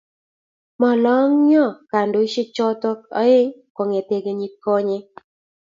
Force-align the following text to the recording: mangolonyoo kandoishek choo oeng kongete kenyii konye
mangolonyoo 0.79 1.69
kandoishek 1.91 2.49
choo 2.55 2.71
oeng 3.23 3.49
kongete 3.75 4.15
kenyii 4.25 4.55
konye 4.63 4.97